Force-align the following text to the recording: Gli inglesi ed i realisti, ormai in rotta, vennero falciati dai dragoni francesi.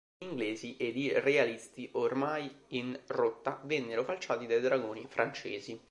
Gli 0.17 0.25
inglesi 0.27 0.75
ed 0.79 0.97
i 0.97 1.11
realisti, 1.19 1.87
ormai 1.93 2.51
in 2.69 2.99
rotta, 3.05 3.61
vennero 3.65 4.03
falciati 4.03 4.47
dai 4.47 4.59
dragoni 4.59 5.05
francesi. 5.07 5.79